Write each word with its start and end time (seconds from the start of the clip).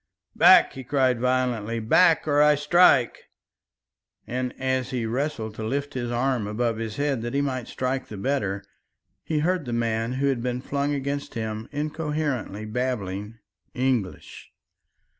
"Back!" 0.35 0.73
he 0.73 0.83
cried 0.83 1.19
violently, 1.19 1.79
"back, 1.79 2.27
or 2.27 2.41
I 2.41 2.55
strike!" 2.55 3.25
and, 4.25 4.51
as 4.59 4.89
he 4.89 5.05
wrestled 5.05 5.53
to 5.53 5.63
lift 5.63 5.93
his 5.93 6.09
arm 6.09 6.47
above 6.47 6.77
his 6.77 6.95
head 6.95 7.21
that 7.21 7.35
he 7.35 7.41
might 7.41 7.67
strike 7.67 8.07
the 8.07 8.17
better, 8.17 8.63
he 9.23 9.41
heard 9.41 9.65
the 9.65 9.73
man 9.73 10.13
who 10.13 10.25
had 10.25 10.41
been 10.41 10.59
flung 10.59 10.95
against 10.95 11.35
him 11.35 11.69
incoherently 11.71 12.65
babbling 12.65 13.37
English. 13.75 14.49